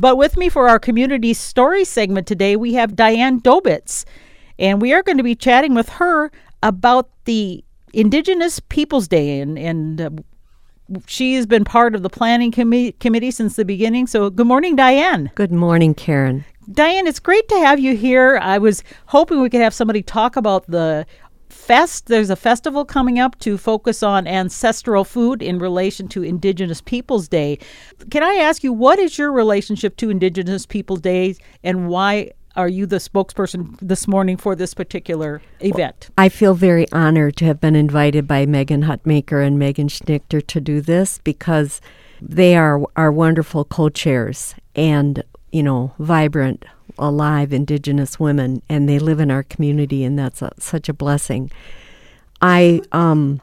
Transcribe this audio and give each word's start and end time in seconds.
But 0.00 0.16
with 0.16 0.36
me 0.36 0.48
for 0.48 0.68
our 0.68 0.78
community 0.78 1.34
story 1.34 1.84
segment 1.84 2.28
today, 2.28 2.54
we 2.54 2.74
have 2.74 2.94
Diane 2.94 3.40
Dobitz. 3.40 4.04
And 4.56 4.80
we 4.80 4.92
are 4.92 5.02
going 5.02 5.16
to 5.16 5.24
be 5.24 5.34
chatting 5.34 5.74
with 5.74 5.88
her 5.88 6.30
about 6.62 7.10
the 7.24 7.64
Indigenous 7.92 8.60
Peoples 8.60 9.08
Day. 9.08 9.40
And, 9.40 9.58
and 9.58 10.00
uh, 10.00 10.10
she 11.08 11.34
has 11.34 11.46
been 11.46 11.64
part 11.64 11.96
of 11.96 12.04
the 12.04 12.08
planning 12.08 12.52
commi- 12.52 12.96
committee 13.00 13.32
since 13.32 13.56
the 13.56 13.64
beginning. 13.64 14.06
So, 14.06 14.30
good 14.30 14.46
morning, 14.46 14.76
Diane. 14.76 15.32
Good 15.34 15.50
morning, 15.50 15.94
Karen. 15.94 16.44
Diane, 16.70 17.08
it's 17.08 17.18
great 17.18 17.48
to 17.48 17.58
have 17.58 17.80
you 17.80 17.96
here. 17.96 18.38
I 18.40 18.58
was 18.58 18.84
hoping 19.06 19.40
we 19.40 19.50
could 19.50 19.62
have 19.62 19.74
somebody 19.74 20.04
talk 20.04 20.36
about 20.36 20.64
the 20.70 21.06
fest. 21.68 22.06
There's 22.06 22.30
a 22.30 22.36
festival 22.36 22.86
coming 22.86 23.18
up 23.18 23.38
to 23.40 23.58
focus 23.58 24.02
on 24.02 24.26
ancestral 24.26 25.04
food 25.04 25.42
in 25.42 25.58
relation 25.58 26.08
to 26.08 26.22
Indigenous 26.22 26.80
Peoples 26.80 27.28
Day. 27.28 27.58
Can 28.10 28.22
I 28.22 28.36
ask 28.36 28.64
you, 28.64 28.72
what 28.72 28.98
is 28.98 29.18
your 29.18 29.30
relationship 29.30 29.98
to 29.98 30.08
Indigenous 30.08 30.64
Peoples 30.64 31.02
Day 31.02 31.36
and 31.62 31.88
why 31.88 32.30
are 32.56 32.68
you 32.68 32.86
the 32.86 32.96
spokesperson 32.96 33.76
this 33.82 34.08
morning 34.08 34.38
for 34.38 34.56
this 34.56 34.72
particular 34.72 35.42
event? 35.60 36.08
I 36.16 36.30
feel 36.30 36.54
very 36.54 36.90
honored 36.90 37.36
to 37.36 37.44
have 37.44 37.60
been 37.60 37.76
invited 37.76 38.26
by 38.26 38.46
Megan 38.46 38.84
Hutmaker 38.84 39.46
and 39.46 39.58
Megan 39.58 39.88
Schnichter 39.88 40.44
to 40.46 40.60
do 40.62 40.80
this 40.80 41.18
because 41.22 41.82
they 42.22 42.56
are 42.56 42.80
our 42.96 43.12
wonderful 43.12 43.66
co 43.66 43.90
chairs 43.90 44.54
and, 44.74 45.22
you 45.52 45.62
know, 45.62 45.94
vibrant, 45.98 46.64
alive 46.98 47.52
Indigenous 47.52 48.18
women, 48.18 48.62
and 48.68 48.88
they 48.88 48.98
live 48.98 49.20
in 49.20 49.30
our 49.30 49.42
community, 49.42 50.04
and 50.04 50.18
that's 50.18 50.42
a, 50.42 50.52
such 50.58 50.88
a 50.88 50.94
blessing. 50.94 51.50
I, 52.40 52.80
um, 52.92 53.40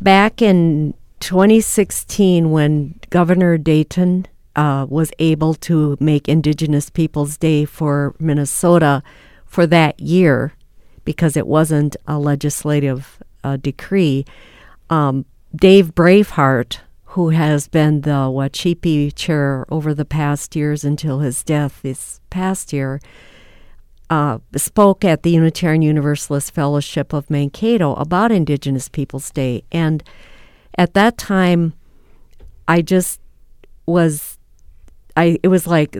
back 0.00 0.42
in 0.42 0.94
2016, 1.20 2.50
when 2.50 2.98
Governor 3.10 3.56
Dayton 3.58 4.26
uh, 4.56 4.86
was 4.88 5.12
able 5.18 5.54
to 5.54 5.96
make 6.00 6.28
Indigenous 6.28 6.90
Peoples 6.90 7.36
Day 7.36 7.64
for 7.64 8.14
Minnesota 8.18 9.02
for 9.46 9.66
that 9.66 9.98
year 10.00 10.52
because 11.04 11.36
it 11.36 11.46
wasn't 11.46 11.96
a 12.06 12.18
legislative 12.18 13.22
uh, 13.44 13.56
decree. 13.56 14.24
Um, 14.90 15.24
Dave 15.54 15.94
Braveheart, 15.94 16.78
who 17.12 17.28
has 17.28 17.68
been 17.68 18.00
the 18.00 18.10
Wacipi 18.10 19.12
chair 19.14 19.66
over 19.68 19.92
the 19.92 20.04
past 20.04 20.56
years 20.56 20.82
until 20.82 21.18
his 21.18 21.42
death 21.42 21.82
this 21.82 22.20
past 22.30 22.72
year, 22.72 23.02
uh, 24.08 24.38
spoke 24.56 25.04
at 25.04 25.22
the 25.22 25.30
Unitarian 25.30 25.82
Universalist 25.82 26.54
Fellowship 26.54 27.12
of 27.12 27.28
Mankato 27.28 27.94
about 27.96 28.32
Indigenous 28.32 28.88
Peoples 28.88 29.30
Day. 29.30 29.62
And 29.70 30.02
at 30.78 30.94
that 30.94 31.18
time, 31.18 31.74
I 32.66 32.80
just 32.80 33.20
was 33.84 34.38
I 35.14 35.38
it 35.42 35.48
was 35.48 35.66
like 35.66 35.98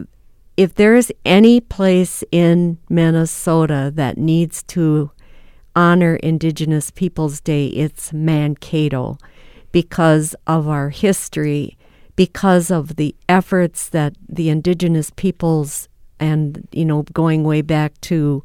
if 0.57 0.75
there 0.77 0.95
is 0.95 1.13
any 1.27 1.61
place 1.61 2.25
in 2.33 2.79
Minnesota 2.89 3.93
that 3.97 4.17
needs 4.17 4.63
to 4.65 5.11
honor 5.77 6.17
Indigenous 6.17 6.91
Peoples 6.91 7.43
Day, 7.43 7.67
it's 7.67 8.15
Mankato 8.15 9.19
because 9.73 10.35
of 10.47 10.69
our 10.69 10.91
history, 10.91 11.77
because 12.15 12.71
of 12.71 12.97
the 12.97 13.15
efforts 13.29 13.89
that 13.89 14.15
the 14.29 14.49
indigenous 14.49 15.11
peoples 15.11 15.89
and, 16.21 16.69
you 16.71 16.85
know, 16.85 17.03
going 17.13 17.43
way 17.43 17.63
back 17.63 18.01
to 18.03 18.43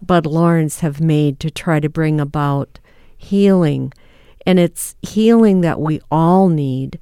Bud 0.00 0.24
Lawrence 0.24 0.80
have 0.80 1.00
made 1.00 1.38
to 1.40 1.50
try 1.50 1.80
to 1.80 1.88
bring 1.88 2.20
about 2.20 2.78
healing. 3.18 3.92
And 4.46 4.58
it's 4.58 4.94
healing 5.02 5.60
that 5.60 5.80
we 5.80 6.00
all 6.10 6.48
need. 6.48 6.98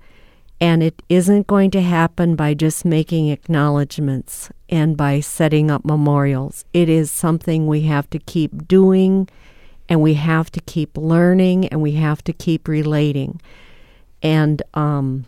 And 0.60 0.82
it 0.82 1.02
isn't 1.08 1.46
going 1.46 1.70
to 1.72 1.80
happen 1.80 2.34
by 2.34 2.54
just 2.54 2.84
making 2.84 3.28
acknowledgments 3.28 4.50
and 4.68 4.96
by 4.96 5.20
setting 5.20 5.70
up 5.70 5.84
memorials. 5.84 6.64
It 6.72 6.88
is 6.88 7.12
something 7.12 7.66
we 7.66 7.82
have 7.82 8.10
to 8.10 8.18
keep 8.18 8.66
doing 8.66 9.28
and 9.88 10.02
we 10.02 10.14
have 10.14 10.50
to 10.52 10.60
keep 10.60 10.96
learning 10.96 11.66
and 11.68 11.80
we 11.80 11.92
have 11.92 12.22
to 12.24 12.32
keep 12.32 12.68
relating. 12.68 13.40
And 14.22 14.62
um, 14.74 15.26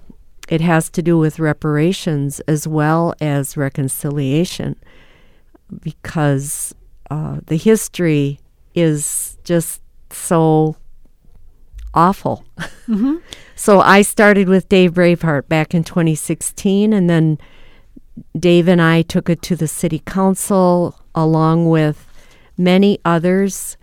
it 0.48 0.60
has 0.60 0.90
to 0.90 1.02
do 1.02 1.16
with 1.16 1.38
reparations 1.38 2.40
as 2.40 2.66
well 2.66 3.14
as 3.20 3.56
reconciliation 3.56 4.76
because 5.80 6.74
uh, 7.10 7.38
the 7.46 7.56
history 7.56 8.40
is 8.74 9.38
just 9.44 9.80
so 10.10 10.76
awful. 11.94 12.44
Mm-hmm. 12.58 13.16
so 13.56 13.80
I 13.80 14.02
started 14.02 14.48
with 14.48 14.68
Dave 14.68 14.92
Braveheart 14.94 15.48
back 15.48 15.74
in 15.74 15.84
2016, 15.84 16.92
and 16.92 17.08
then 17.08 17.38
Dave 18.38 18.68
and 18.68 18.80
I 18.80 19.02
took 19.02 19.28
it 19.28 19.42
to 19.42 19.56
the 19.56 19.68
city 19.68 20.02
council 20.04 21.00
along 21.14 21.68
with 21.68 22.06
many 22.56 22.98
others, 23.04 23.76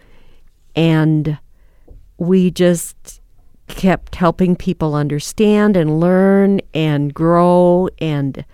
and 0.77 1.37
we 2.17 2.51
just 2.51 3.19
kept 3.67 4.15
helping 4.15 4.55
people 4.55 4.95
understand 4.95 5.75
and 5.75 5.99
learn 5.99 6.61
and 6.73 7.13
grow 7.13 7.89
and 7.99 8.45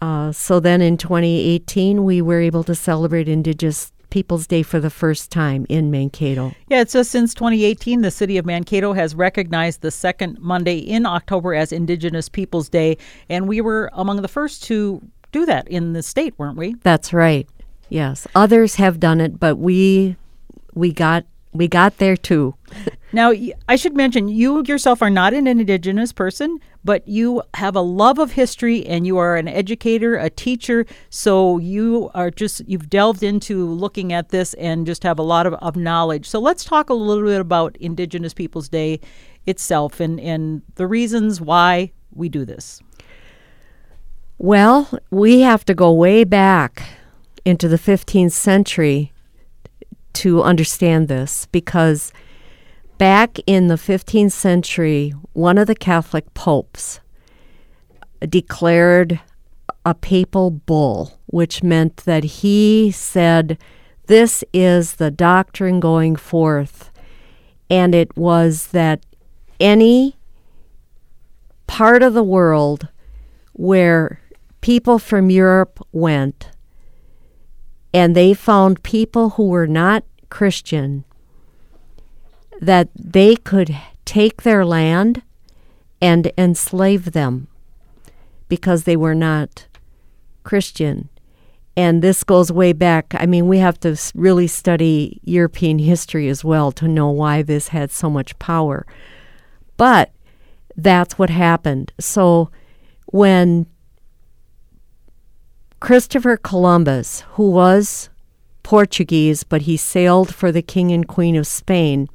uh, 0.00 0.30
so 0.30 0.60
then 0.60 0.82
in 0.82 0.98
2018 0.98 2.04
we 2.04 2.20
were 2.20 2.40
able 2.40 2.62
to 2.62 2.74
celebrate 2.74 3.28
indigenous 3.28 3.92
Peoples 4.10 4.46
Day 4.46 4.62
for 4.62 4.78
the 4.78 4.88
first 4.88 5.30
time 5.30 5.66
in 5.68 5.90
Mankato. 5.90 6.52
Yeah, 6.68 6.80
it 6.80 6.90
says 6.90 7.10
since 7.10 7.34
2018, 7.34 8.02
the 8.02 8.10
city 8.10 8.38
of 8.38 8.46
Mankato 8.46 8.92
has 8.92 9.14
recognized 9.14 9.80
the 9.80 9.90
second 9.90 10.38
Monday 10.38 10.78
in 10.78 11.06
October 11.06 11.54
as 11.54 11.72
Indigenous 11.72 12.28
Peoples 12.28 12.68
Day, 12.68 12.96
and 13.28 13.48
we 13.48 13.60
were 13.60 13.90
among 13.94 14.22
the 14.22 14.28
first 14.28 14.62
to 14.64 15.02
do 15.32 15.44
that 15.46 15.66
in 15.68 15.92
the 15.92 16.02
state, 16.02 16.34
weren't 16.38 16.56
we? 16.56 16.74
That's 16.82 17.12
right. 17.12 17.48
Yes, 17.88 18.26
others 18.34 18.76
have 18.76 19.00
done 19.00 19.20
it, 19.20 19.40
but 19.40 19.56
we 19.56 20.16
we 20.74 20.92
got 20.92 21.24
we 21.56 21.68
got 21.68 21.98
there 21.98 22.16
too. 22.16 22.54
now, 23.12 23.32
I 23.68 23.76
should 23.76 23.96
mention 23.96 24.28
you 24.28 24.62
yourself 24.66 25.02
are 25.02 25.10
not 25.10 25.34
an 25.34 25.46
indigenous 25.46 26.12
person, 26.12 26.60
but 26.84 27.06
you 27.08 27.42
have 27.54 27.74
a 27.74 27.80
love 27.80 28.18
of 28.18 28.32
history 28.32 28.86
and 28.86 29.06
you 29.06 29.18
are 29.18 29.36
an 29.36 29.48
educator, 29.48 30.16
a 30.16 30.30
teacher. 30.30 30.86
So 31.10 31.58
you 31.58 32.10
are 32.14 32.30
just, 32.30 32.62
you've 32.66 32.88
delved 32.88 33.22
into 33.22 33.66
looking 33.66 34.12
at 34.12 34.28
this 34.28 34.54
and 34.54 34.86
just 34.86 35.02
have 35.02 35.18
a 35.18 35.22
lot 35.22 35.46
of, 35.46 35.54
of 35.54 35.76
knowledge. 35.76 36.28
So 36.28 36.38
let's 36.38 36.64
talk 36.64 36.90
a 36.90 36.94
little 36.94 37.24
bit 37.24 37.40
about 37.40 37.76
Indigenous 37.78 38.34
Peoples 38.34 38.68
Day 38.68 39.00
itself 39.46 40.00
and, 40.00 40.20
and 40.20 40.62
the 40.76 40.86
reasons 40.86 41.40
why 41.40 41.92
we 42.12 42.28
do 42.28 42.44
this. 42.44 42.80
Well, 44.38 44.90
we 45.10 45.40
have 45.40 45.64
to 45.64 45.74
go 45.74 45.92
way 45.92 46.24
back 46.24 46.82
into 47.44 47.68
the 47.68 47.78
15th 47.78 48.32
century 48.32 49.12
to 50.16 50.42
understand 50.42 51.08
this 51.08 51.46
because 51.52 52.12
back 52.98 53.38
in 53.46 53.68
the 53.68 53.74
15th 53.74 54.32
century, 54.32 55.10
one 55.32 55.58
of 55.58 55.66
the 55.66 55.74
Catholic 55.74 56.32
popes 56.34 57.00
declared 58.28 59.20
a 59.84 59.94
papal 59.94 60.50
bull, 60.50 61.18
which 61.26 61.62
meant 61.62 61.98
that 61.98 62.24
he 62.24 62.90
said, 62.90 63.58
This 64.06 64.42
is 64.52 64.94
the 64.94 65.10
doctrine 65.10 65.80
going 65.80 66.16
forth. 66.16 66.90
And 67.68 67.94
it 67.94 68.16
was 68.16 68.68
that 68.68 69.04
any 69.60 70.16
part 71.66 72.02
of 72.02 72.14
the 72.14 72.22
world 72.22 72.88
where 73.52 74.20
people 74.60 74.98
from 74.98 75.30
Europe 75.30 75.84
went, 75.92 76.50
and 77.96 78.14
they 78.14 78.34
found 78.34 78.82
people 78.82 79.30
who 79.30 79.48
were 79.48 79.66
not 79.66 80.04
Christian 80.28 81.02
that 82.60 82.90
they 82.94 83.36
could 83.36 83.74
take 84.04 84.42
their 84.42 84.66
land 84.66 85.22
and 86.02 86.30
enslave 86.36 87.12
them 87.12 87.48
because 88.50 88.84
they 88.84 88.96
were 88.98 89.14
not 89.14 89.66
Christian. 90.44 91.08
And 91.74 92.02
this 92.02 92.22
goes 92.22 92.52
way 92.52 92.74
back. 92.74 93.14
I 93.14 93.24
mean, 93.24 93.48
we 93.48 93.60
have 93.60 93.80
to 93.80 93.98
really 94.14 94.46
study 94.46 95.18
European 95.24 95.78
history 95.78 96.28
as 96.28 96.44
well 96.44 96.72
to 96.72 96.86
know 96.86 97.08
why 97.08 97.40
this 97.40 97.68
had 97.68 97.90
so 97.90 98.10
much 98.10 98.38
power. 98.38 98.86
But 99.78 100.10
that's 100.76 101.18
what 101.18 101.30
happened. 101.30 101.94
So 101.98 102.50
when 103.06 103.64
Christopher 105.80 106.36
Columbus, 106.36 107.22
who 107.32 107.50
was 107.50 108.08
Portuguese, 108.62 109.44
but 109.44 109.62
he 109.62 109.76
sailed 109.76 110.34
for 110.34 110.50
the 110.50 110.62
King 110.62 110.90
and 110.90 111.06
Queen 111.06 111.36
of 111.36 111.46
Spain, 111.46 112.08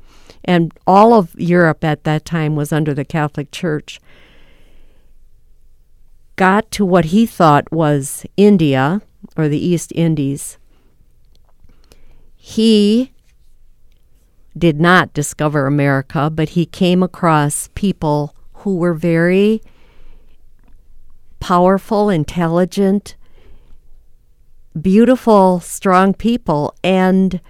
and 0.43 0.73
all 0.87 1.13
of 1.13 1.39
Europe 1.39 1.83
at 1.83 2.03
that 2.03 2.25
time 2.25 2.55
was 2.55 2.73
under 2.73 2.93
the 2.93 3.05
Catholic 3.05 3.51
Church, 3.51 3.99
got 6.35 6.71
to 6.71 6.83
what 6.83 7.05
he 7.05 7.25
thought 7.25 7.71
was 7.71 8.25
India 8.35 9.01
or 9.37 9.47
the 9.47 9.63
East 9.63 9.91
Indies. 9.95 10.57
He 12.35 13.11
did 14.57 14.81
not 14.81 15.13
discover 15.13 15.67
America, 15.67 16.29
but 16.29 16.49
he 16.49 16.65
came 16.65 17.03
across 17.03 17.69
people 17.75 18.35
who 18.53 18.75
were 18.75 18.95
very 18.95 19.61
powerful, 21.39 22.09
intelligent, 22.09 23.15
beautiful, 24.79 25.59
strong 25.59 26.13
people, 26.13 26.75
and 26.83 27.41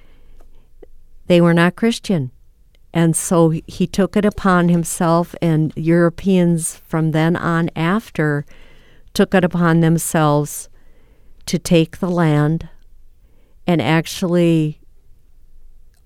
they 1.27 1.41
were 1.41 1.53
not 1.53 1.75
Christian. 1.75 2.31
And 2.93 3.15
so 3.15 3.49
he 3.49 3.87
took 3.87 4.17
it 4.17 4.25
upon 4.25 4.69
himself, 4.69 5.33
and 5.41 5.71
Europeans 5.75 6.75
from 6.75 7.11
then 7.11 7.35
on 7.35 7.69
after 7.75 8.45
took 9.13 9.33
it 9.33 9.43
upon 9.43 9.79
themselves 9.79 10.69
to 11.45 11.57
take 11.57 11.97
the 11.97 12.09
land 12.09 12.69
and 13.67 13.81
actually 13.81 14.79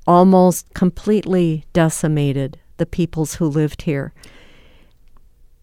almost 0.07 0.73
completely 0.73 1.65
decimated 1.73 2.59
the 2.77 2.85
peoples 2.85 3.35
who 3.35 3.45
lived 3.45 3.83
here. 3.83 4.13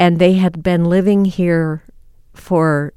And 0.00 0.18
they 0.18 0.34
had 0.34 0.62
been 0.62 0.84
living 0.84 1.24
here 1.24 1.84
for 2.34 2.92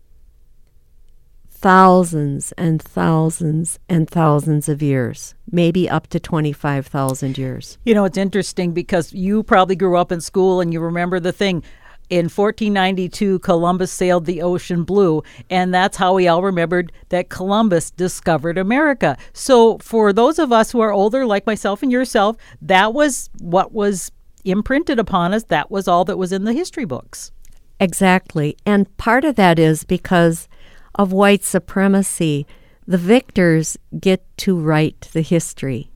thousands 1.65 2.51
and 2.59 2.79
thousands 2.79 3.79
and 3.89 4.07
thousands 4.07 4.69
of 4.69 4.83
years, 4.83 5.33
maybe 5.51 5.89
up 5.89 6.06
to 6.06 6.19
25,000 6.19 7.39
years. 7.39 7.79
You 7.85 7.95
know, 7.95 8.06
it's 8.06 8.19
interesting 8.19 8.71
because 8.71 9.12
you 9.13 9.41
probably 9.41 9.75
grew 9.75 9.97
up 9.97 10.12
in 10.12 10.21
school 10.21 10.62
and 10.62 10.71
you 10.71 10.79
remember 10.79 11.19
the 11.19 11.31
thing. 11.31 11.63
In 12.12 12.25
1492, 12.25 13.39
Columbus 13.39 13.91
sailed 13.91 14.27
the 14.27 14.44
ocean 14.44 14.83
blue, 14.83 15.23
and 15.50 15.73
that's 15.73 15.97
how 15.97 16.13
we 16.13 16.27
all 16.27 16.44
remembered 16.44 16.91
that 17.09 17.29
Columbus 17.29 17.89
discovered 17.89 18.59
America. 18.59 19.18
So, 19.33 19.79
for 19.79 20.13
those 20.13 20.38
of 20.38 20.51
us 20.51 20.71
who 20.71 20.81
are 20.81 20.94
older, 20.94 21.25
like 21.25 21.47
myself 21.47 21.81
and 21.81 21.91
yourself, 21.91 22.38
that 22.61 22.94
was 22.94 23.31
what 23.39 23.71
was 23.71 24.11
imprinted 24.44 25.00
upon 25.00 25.33
us. 25.33 25.45
That 25.45 25.71
was 25.71 25.88
all 25.88 26.06
that 26.06 26.19
was 26.19 26.31
in 26.31 26.44
the 26.44 26.53
history 26.53 26.85
books. 26.85 27.31
Exactly. 27.79 28.56
And 28.68 28.95
part 28.97 29.25
of 29.25 29.35
that 29.35 29.57
is 29.57 29.83
because 29.83 30.47
of 30.95 31.12
white 31.12 31.44
supremacy. 31.44 32.47
The 32.88 32.97
victors 32.97 33.77
get 34.00 34.25
to 34.38 34.57
write 34.57 35.09
the 35.13 35.21
history 35.21 35.92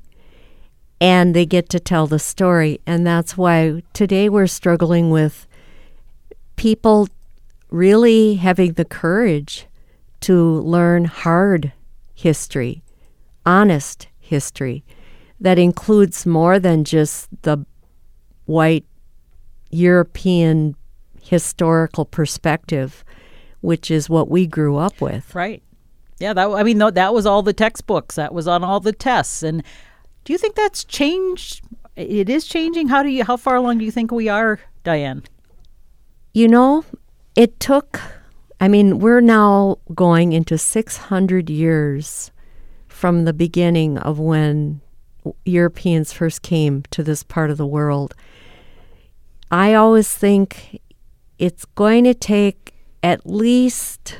and 1.01 1.35
they 1.35 1.45
get 1.45 1.69
to 1.69 1.79
tell 1.79 2.07
the 2.07 2.19
story. 2.19 2.81
And 2.85 3.07
that's 3.07 3.37
why 3.37 3.83
today 3.93 4.29
we're 4.29 4.47
struggling 4.47 5.09
with 5.09 5.47
people 6.55 7.07
really 7.69 8.35
having 8.35 8.73
the 8.73 8.85
courage 8.85 9.65
to 10.21 10.59
learn 10.61 11.05
hard 11.05 11.71
history, 12.13 12.81
honest 13.45 14.07
history 14.19 14.83
that 15.39 15.57
includes 15.57 16.25
more 16.25 16.59
than 16.59 16.83
just 16.83 17.29
the 17.43 17.65
white 18.45 18.85
European 19.69 20.75
historical 21.21 22.05
perspective, 22.05 23.03
which 23.61 23.91
is 23.91 24.09
what 24.09 24.29
we 24.29 24.47
grew 24.47 24.77
up 24.77 25.01
with. 25.01 25.33
Right. 25.35 25.61
Yeah, 26.19 26.33
that 26.33 26.49
I 26.49 26.63
mean 26.63 26.77
that 26.79 27.13
was 27.13 27.25
all 27.25 27.41
the 27.41 27.53
textbooks. 27.53 28.15
That 28.15 28.33
was 28.33 28.47
on 28.47 28.63
all 28.63 28.79
the 28.79 28.91
tests. 28.91 29.41
And 29.41 29.63
do 30.25 30.33
you 30.33 30.39
think 30.39 30.55
that's 30.55 30.83
changed? 30.83 31.61
It 31.95 32.29
is 32.29 32.45
changing. 32.45 32.89
How 32.89 33.03
do 33.03 33.09
you 33.09 33.23
how 33.23 33.37
far 33.37 33.55
along 33.55 33.77
do 33.79 33.85
you 33.85 33.91
think 33.91 34.11
we 34.11 34.27
are, 34.27 34.59
Diane? 34.83 35.23
You 36.33 36.47
know, 36.47 36.83
it 37.35 37.59
took 37.59 38.01
I 38.61 38.67
mean, 38.67 38.99
we're 38.99 39.21
now 39.21 39.77
going 39.95 40.33
into 40.33 40.57
600 40.57 41.49
years 41.49 42.31
from 42.87 43.23
the 43.23 43.31
beginning 43.31 43.97
of 43.97 44.19
when 44.19 44.81
Europeans 45.45 46.11
first 46.11 46.41
came 46.41 46.83
to 46.91 47.01
this 47.01 47.23
part 47.23 47.49
of 47.49 47.57
the 47.57 47.65
world. 47.65 48.13
I 49.49 49.73
always 49.73 50.13
think 50.13 50.81
it's 51.37 51.63
going 51.63 52.03
to 52.03 52.13
take 52.13 52.73
at 53.03 53.25
least 53.25 54.17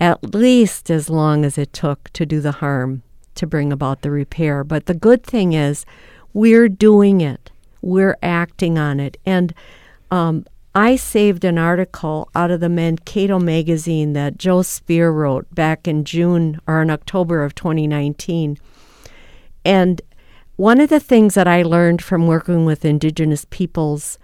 at 0.00 0.34
least 0.34 0.90
as 0.90 1.08
long 1.08 1.44
as 1.44 1.56
it 1.56 1.72
took 1.72 2.10
to 2.12 2.26
do 2.26 2.40
the 2.40 2.52
harm 2.52 3.02
to 3.34 3.46
bring 3.46 3.72
about 3.72 4.02
the 4.02 4.10
repair. 4.10 4.64
But 4.64 4.86
the 4.86 4.94
good 4.94 5.22
thing 5.22 5.52
is 5.52 5.86
we're 6.32 6.68
doing 6.68 7.20
it. 7.20 7.50
We're 7.80 8.16
acting 8.22 8.76
on 8.76 9.00
it. 9.00 9.16
And 9.24 9.54
um, 10.10 10.46
I 10.74 10.96
saved 10.96 11.44
an 11.44 11.58
article 11.58 12.28
out 12.34 12.50
of 12.50 12.60
the 12.60 12.68
Mankato 12.68 13.38
magazine 13.38 14.12
that 14.14 14.38
Joe 14.38 14.62
Spear 14.62 15.10
wrote 15.10 15.52
back 15.54 15.86
in 15.86 16.04
June 16.04 16.60
or 16.66 16.82
in 16.82 16.90
October 16.90 17.44
of 17.44 17.54
2019. 17.54 18.58
And 19.64 20.02
one 20.56 20.80
of 20.80 20.88
the 20.88 21.00
things 21.00 21.34
that 21.34 21.48
I 21.48 21.62
learned 21.62 22.02
from 22.02 22.26
working 22.26 22.64
with 22.64 22.84
Indigenous 22.84 23.46
peoples 23.48 24.18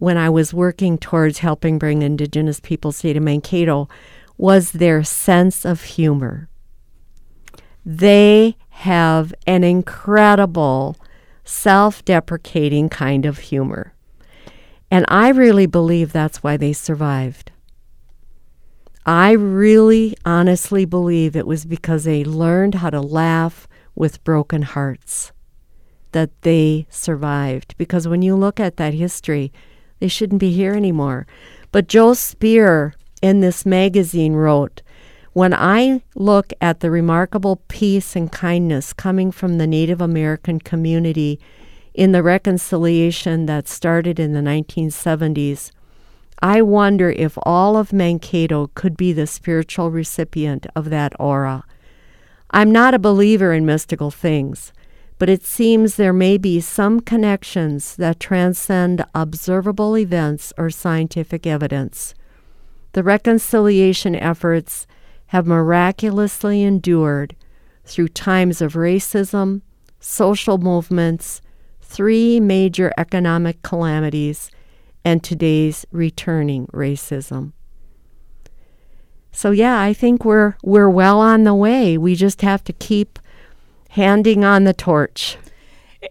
when 0.00 0.16
I 0.16 0.30
was 0.30 0.54
working 0.54 0.96
towards 0.96 1.38
helping 1.38 1.78
bring 1.78 2.00
Indigenous 2.00 2.58
peoples 2.58 3.02
to 3.02 3.20
Mankato 3.20 3.86
was 4.38 4.72
their 4.72 5.04
sense 5.04 5.66
of 5.66 5.82
humor. 5.82 6.48
They 7.84 8.56
have 8.70 9.34
an 9.46 9.62
incredible 9.62 10.96
self 11.44 12.02
deprecating 12.06 12.88
kind 12.88 13.26
of 13.26 13.38
humor. 13.38 13.92
And 14.90 15.04
I 15.08 15.28
really 15.28 15.66
believe 15.66 16.12
that's 16.12 16.42
why 16.42 16.56
they 16.56 16.72
survived. 16.72 17.52
I 19.04 19.32
really 19.32 20.16
honestly 20.24 20.86
believe 20.86 21.36
it 21.36 21.46
was 21.46 21.66
because 21.66 22.04
they 22.04 22.24
learned 22.24 22.76
how 22.76 22.88
to 22.88 23.02
laugh 23.02 23.68
with 23.94 24.24
broken 24.24 24.62
hearts 24.62 25.32
that 26.12 26.30
they 26.40 26.86
survived. 26.88 27.74
Because 27.76 28.08
when 28.08 28.22
you 28.22 28.34
look 28.34 28.58
at 28.58 28.78
that 28.78 28.94
history, 28.94 29.52
they 30.00 30.08
shouldn't 30.08 30.40
be 30.40 30.52
here 30.52 30.74
anymore. 30.74 31.26
But 31.72 31.86
Joe 31.86 32.14
Spear 32.14 32.94
in 33.22 33.40
this 33.40 33.64
magazine 33.64 34.32
wrote, 34.32 34.82
when 35.32 35.54
I 35.54 36.02
look 36.16 36.52
at 36.60 36.80
the 36.80 36.90
remarkable 36.90 37.62
peace 37.68 38.16
and 38.16 38.32
kindness 38.32 38.92
coming 38.92 39.30
from 39.30 39.58
the 39.58 39.66
Native 39.66 40.00
American 40.00 40.58
community 40.58 41.38
in 41.94 42.10
the 42.10 42.22
reconciliation 42.22 43.46
that 43.46 43.68
started 43.68 44.18
in 44.18 44.32
the 44.32 44.40
1970s, 44.40 45.70
I 46.42 46.62
wonder 46.62 47.10
if 47.10 47.38
all 47.42 47.76
of 47.76 47.92
Mankato 47.92 48.70
could 48.74 48.96
be 48.96 49.12
the 49.12 49.26
spiritual 49.26 49.90
recipient 49.90 50.66
of 50.74 50.90
that 50.90 51.12
aura. 51.20 51.64
I'm 52.50 52.72
not 52.72 52.94
a 52.94 52.98
believer 52.98 53.52
in 53.52 53.66
mystical 53.66 54.10
things, 54.10 54.72
but 55.20 55.28
it 55.28 55.44
seems 55.44 55.96
there 55.96 56.14
may 56.14 56.38
be 56.38 56.62
some 56.62 56.98
connections 56.98 57.94
that 57.96 58.18
transcend 58.18 59.04
observable 59.14 59.98
events 59.98 60.50
or 60.56 60.70
scientific 60.70 61.46
evidence. 61.46 62.14
The 62.92 63.02
reconciliation 63.02 64.16
efforts 64.16 64.86
have 65.26 65.46
miraculously 65.46 66.62
endured 66.62 67.36
through 67.84 68.08
times 68.08 68.62
of 68.62 68.72
racism, 68.72 69.60
social 70.00 70.56
movements, 70.56 71.42
three 71.82 72.40
major 72.40 72.90
economic 72.96 73.60
calamities, 73.60 74.50
and 75.04 75.22
today's 75.22 75.84
returning 75.92 76.66
racism. 76.68 77.52
So 79.32 79.50
yeah, 79.50 79.82
I 79.82 79.92
think 79.92 80.24
we're 80.24 80.54
we're 80.64 80.88
well 80.88 81.20
on 81.20 81.44
the 81.44 81.54
way. 81.54 81.98
We 81.98 82.14
just 82.14 82.40
have 82.40 82.64
to 82.64 82.72
keep 82.72 83.18
handing 83.90 84.44
on 84.44 84.64
the 84.64 84.72
torch. 84.72 85.36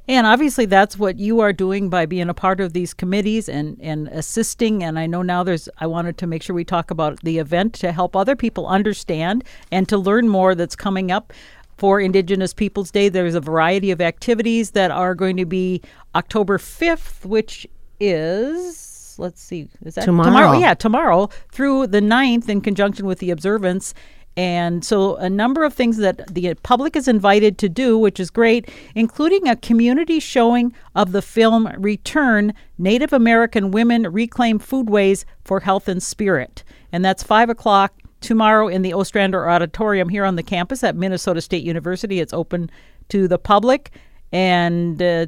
And 0.07 0.27
obviously, 0.27 0.65
that's 0.65 0.99
what 0.99 1.17
you 1.17 1.39
are 1.39 1.51
doing 1.51 1.89
by 1.89 2.05
being 2.05 2.29
a 2.29 2.33
part 2.33 2.59
of 2.59 2.73
these 2.73 2.93
committees 2.93 3.49
and, 3.49 3.77
and 3.81 4.07
assisting. 4.09 4.83
And 4.83 4.99
I 4.99 5.07
know 5.07 5.23
now 5.23 5.43
there's, 5.43 5.67
I 5.79 5.87
wanted 5.87 6.17
to 6.19 6.27
make 6.27 6.43
sure 6.43 6.55
we 6.55 6.63
talk 6.63 6.91
about 6.91 7.19
the 7.23 7.39
event 7.39 7.73
to 7.75 7.91
help 7.91 8.15
other 8.15 8.35
people 8.35 8.67
understand 8.67 9.43
and 9.71 9.89
to 9.89 9.97
learn 9.97 10.27
more 10.29 10.53
that's 10.53 10.75
coming 10.75 11.09
up 11.09 11.33
for 11.77 11.99
Indigenous 11.99 12.53
Peoples 12.53 12.91
Day. 12.91 13.09
There's 13.09 13.33
a 13.33 13.41
variety 13.41 13.89
of 13.89 13.99
activities 13.99 14.71
that 14.71 14.91
are 14.91 15.15
going 15.15 15.37
to 15.37 15.45
be 15.45 15.81
October 16.13 16.59
5th, 16.59 17.25
which 17.25 17.65
is, 17.99 19.15
let's 19.17 19.41
see, 19.41 19.69
is 19.83 19.95
that 19.95 20.05
tomorrow? 20.05 20.29
tomorrow? 20.29 20.59
Yeah, 20.59 20.73
tomorrow 20.75 21.29
through 21.51 21.87
the 21.87 22.01
9th 22.01 22.47
in 22.47 22.61
conjunction 22.61 23.07
with 23.07 23.19
the 23.19 23.31
observance. 23.31 23.95
And 24.39 24.85
so, 24.85 25.17
a 25.17 25.29
number 25.29 25.65
of 25.65 25.73
things 25.73 25.97
that 25.97 26.33
the 26.33 26.53
public 26.63 26.95
is 26.95 27.09
invited 27.09 27.57
to 27.57 27.67
do, 27.67 27.97
which 27.97 28.21
is 28.21 28.29
great, 28.29 28.69
including 28.95 29.49
a 29.49 29.57
community 29.57 30.21
showing 30.21 30.71
of 30.95 31.11
the 31.11 31.21
film 31.21 31.67
Return 31.77 32.53
Native 32.77 33.11
American 33.11 33.71
Women 33.71 34.03
Reclaim 34.03 34.57
Foodways 34.57 35.25
for 35.43 35.59
Health 35.59 35.89
and 35.89 36.01
Spirit. 36.01 36.63
And 36.93 37.03
that's 37.03 37.21
5 37.21 37.49
o'clock 37.49 37.93
tomorrow 38.21 38.69
in 38.69 38.81
the 38.81 38.93
Ostrander 38.93 39.49
Auditorium 39.49 40.07
here 40.07 40.23
on 40.23 40.37
the 40.37 40.43
campus 40.43 40.85
at 40.85 40.95
Minnesota 40.95 41.41
State 41.41 41.65
University. 41.65 42.21
It's 42.21 42.31
open 42.31 42.71
to 43.09 43.27
the 43.27 43.37
public. 43.37 43.91
And 44.31 45.01
uh, 45.01 45.25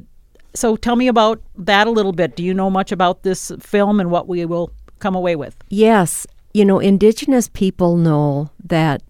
so, 0.54 0.74
tell 0.74 0.96
me 0.96 1.08
about 1.08 1.42
that 1.58 1.86
a 1.86 1.90
little 1.90 2.12
bit. 2.12 2.34
Do 2.34 2.42
you 2.42 2.54
know 2.54 2.70
much 2.70 2.92
about 2.92 3.24
this 3.24 3.52
film 3.60 4.00
and 4.00 4.10
what 4.10 4.26
we 4.26 4.46
will 4.46 4.72
come 5.00 5.14
away 5.14 5.36
with? 5.36 5.54
Yes, 5.68 6.26
you 6.52 6.64
know, 6.64 6.78
Indigenous 6.78 7.48
people 7.48 7.96
know 7.96 8.50
that 8.62 9.02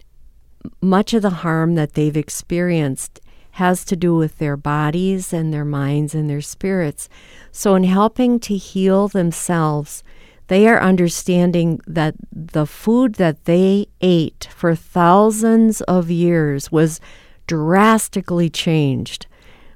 much 0.81 1.13
of 1.13 1.21
the 1.21 1.29
harm 1.29 1.75
that 1.75 1.93
they've 1.93 2.15
experienced 2.15 3.19
has 3.51 3.85
to 3.85 3.95
do 3.95 4.15
with 4.15 4.37
their 4.37 4.57
bodies 4.57 5.31
and 5.33 5.53
their 5.53 5.65
minds 5.65 6.15
and 6.15 6.29
their 6.29 6.41
spirits. 6.41 7.07
So, 7.51 7.75
in 7.75 7.83
helping 7.83 8.39
to 8.41 8.55
heal 8.55 9.07
themselves, 9.07 10.03
they 10.47 10.67
are 10.67 10.81
understanding 10.81 11.79
that 11.85 12.15
the 12.31 12.65
food 12.65 13.15
that 13.15 13.45
they 13.45 13.87
ate 14.01 14.47
for 14.55 14.75
thousands 14.75 15.81
of 15.81 16.09
years 16.09 16.71
was 16.71 16.99
drastically 17.45 18.49
changed 18.49 19.27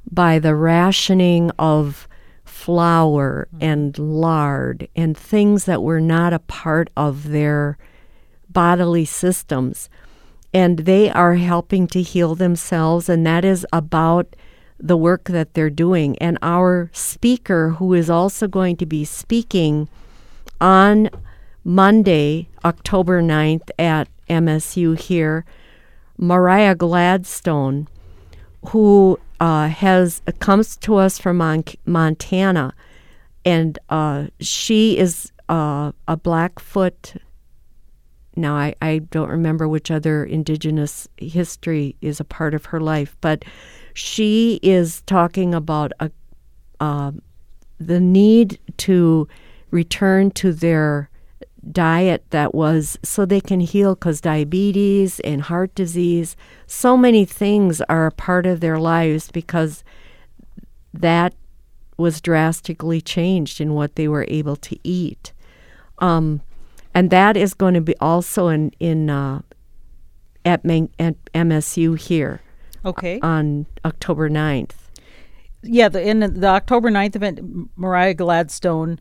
by 0.10 0.40
the 0.40 0.56
rationing 0.56 1.52
of 1.60 2.08
flour 2.58 3.48
mm-hmm. 3.54 3.64
and 3.64 4.00
lard 4.00 4.88
and 4.96 5.16
things 5.16 5.66
that 5.66 5.84
were 5.84 6.02
not 6.02 6.34
a 6.34 6.40
part 6.40 6.90
of 6.98 7.30
their 7.30 7.78
bodily 8.50 9.06
systems. 9.06 9.90
And 10.54 10.80
they 10.80 11.12
are 11.12 11.36
helping 11.36 11.88
to 11.88 12.02
heal 12.02 12.34
themselves, 12.34 13.10
and 13.10 13.26
that 13.28 13.46
is 13.46 13.66
about 13.72 14.36
the 14.80 14.98
work 14.98 15.26
that 15.26 15.54
they're 15.54 15.70
doing. 15.70 16.18
And 16.18 16.40
our 16.42 16.90
speaker, 16.94 17.70
who 17.78 17.94
is 17.94 18.10
also 18.10 18.48
going 18.48 18.76
to 18.78 18.86
be 18.86 19.06
speaking 19.06 19.88
on 20.60 21.10
Monday, 21.64 22.50
October 22.66 23.22
9th 23.22 23.70
at 23.78 24.08
MSU 24.30 25.00
here, 25.00 25.46
Mariah 26.18 26.76
Gladstone, 26.76 27.88
who 28.70 29.20
uh, 29.40 29.68
has 29.68 30.22
comes 30.40 30.78
to 30.78 30.96
us 30.96 31.20
from 31.20 31.38
Mon- 31.38 31.64
Montana, 31.86 32.74
and 33.46 33.78
uh, 33.90 34.28
she 34.40 34.98
is 34.98 35.32
uh, 35.50 35.92
a 36.08 36.18
Blackfoot. 36.18 37.16
Now 38.36 38.56
I, 38.56 38.76
I 38.82 39.00
don't 39.00 39.30
remember 39.30 39.68
which 39.68 39.90
other 39.90 40.24
indigenous 40.24 41.08
history 41.18 41.96
is 42.02 42.20
a 42.20 42.24
part 42.24 42.54
of 42.54 42.66
her 42.66 42.80
life, 42.80 43.18
but 43.22 43.44
she 43.94 44.60
is 44.62 45.02
talking 45.04 45.56
about 45.56 45.92
a, 46.00 46.12
uh, 46.80 47.12
the 47.80 48.00
need 48.00 48.60
to 48.78 49.28
return 49.72 50.32
to 50.32 50.54
their 50.54 51.10
diet 51.72 52.24
that 52.30 52.54
was 52.54 52.98
so 53.04 53.26
they 53.26 53.42
can 53.42 53.60
heal 53.60 53.96
because 53.96 54.22
diabetes 54.22 55.20
and 55.22 55.44
heart 55.44 55.74
disease, 55.76 56.36
so 56.66 56.98
many 56.98 57.26
things 57.26 57.82
are 57.82 58.08
a 58.08 58.12
part 58.12 58.46
of 58.46 58.60
their 58.60 58.80
lives 58.80 59.32
because 59.32 59.84
that 60.94 61.34
was 61.98 62.22
drastically 62.22 63.02
changed 63.02 63.60
in 63.60 63.74
what 63.74 63.96
they 63.96 64.08
were 64.08 64.26
able 64.28 64.56
to 64.56 64.78
eat. 64.84 65.34
Um, 66.00 66.42
and 66.94 67.10
that 67.10 67.36
is 67.36 67.54
going 67.54 67.74
to 67.74 67.82
be 67.82 67.96
also 68.00 68.48
in, 68.48 68.72
in 68.80 69.10
uh, 69.10 69.42
at, 70.46 70.64
at 70.66 71.16
MSU 71.34 72.00
here. 72.00 72.42
Okay. 72.86 73.20
On 73.22 73.66
October 73.84 74.30
9th. 74.30 74.72
Yeah, 75.64 75.90
the, 75.90 76.02
in 76.02 76.20
the 76.20 76.48
October 76.48 76.90
9th 76.90 77.16
event, 77.16 77.70
Mariah 77.76 78.14
Gladstone 78.14 79.00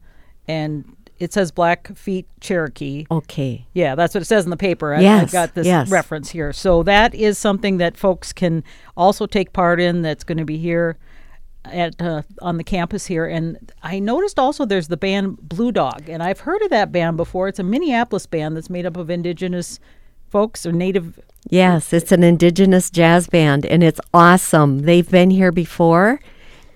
and 0.49 0.96
it 1.19 1.33
says 1.33 1.51
Blackfeet 1.51 2.27
Cherokee. 2.41 3.07
Okay. 3.11 3.67
Yeah, 3.73 3.95
that's 3.95 4.15
what 4.15 4.23
it 4.23 4.27
says 4.27 4.45
in 4.45 4.51
the 4.51 4.57
paper. 4.57 4.95
I, 4.95 5.01
yes, 5.01 5.23
I've 5.25 5.33
got 5.33 5.55
this 5.55 5.67
yes. 5.67 5.91
reference 5.91 6.31
here. 6.31 6.53
So 6.53 6.83
that 6.83 7.15
is 7.15 7.39
something 7.39 7.79
that 7.79 7.97
folks 7.97 8.33
can 8.33 8.63
also 8.97 9.27
take 9.27 9.53
part 9.53 9.81
in 9.81 10.03
that's 10.03 10.25
going 10.25 10.39
to 10.39 10.45
be 10.45 10.59
here 10.59 10.99
at 11.65 12.01
uh, 12.01 12.23
on 12.43 12.59
the 12.59 12.65
campus 12.65 13.07
here 13.07 13.27
and 13.27 13.73
I 13.83 13.99
noticed 13.99 14.39
also 14.39 14.65
there's 14.65 14.87
the 14.87 14.97
band 14.97 15.37
Blue 15.49 15.73
Dog 15.73 16.09
and 16.09 16.23
I've 16.23 16.41
heard 16.41 16.63
of 16.63 16.71
that 16.71 16.93
band 16.93 17.17
before. 17.17 17.49
It's 17.49 17.59
a 17.59 17.65
Minneapolis 17.65 18.25
band 18.27 18.57
that's 18.57 18.71
made 18.71 18.87
up 18.87 18.97
of 18.97 19.11
indigenous 19.11 19.81
folks 20.29 20.65
or 20.65 20.71
native 20.71 21.19
Yes, 21.49 21.93
it's 21.93 22.13
an 22.13 22.23
indigenous 22.25 22.91
jazz 22.91 23.29
band 23.29 23.67
and 23.67 23.83
it's 23.83 24.01
awesome. 24.15 24.81
They've 24.83 25.11
been 25.11 25.31
here 25.31 25.51
before 25.51 26.21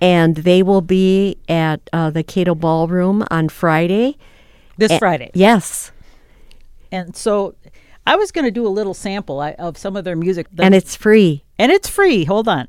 and 0.01 0.37
they 0.37 0.63
will 0.63 0.81
be 0.81 1.37
at 1.49 1.89
uh, 1.93 2.11
the 2.11 2.23
Kato 2.23 2.55
Ballroom 2.55 3.25
on 3.31 3.49
Friday. 3.49 4.17
This 4.77 4.97
Friday. 4.99 5.31
Yes. 5.35 5.93
And 6.91 7.15
so 7.15 7.55
I 8.07 8.17
was 8.17 8.33
going 8.33 8.47
to 8.47 8.51
do 8.51 8.67
a 8.67 8.69
little 8.69 8.95
sample 8.95 9.41
of 9.41 9.77
some 9.77 9.97
of 9.97 10.05
their 10.05 10.17
music. 10.17 10.47
And 10.59 10.75
it's 10.75 10.97
free. 10.97 11.45
And 11.59 11.71
it's 11.71 11.89
free. 11.89 12.25
Hold 12.25 12.49
on. 12.49 12.67